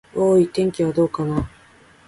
[0.15, 1.47] おーーい、天気はどうかな。